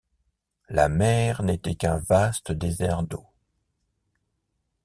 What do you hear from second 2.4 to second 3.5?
désert d’eau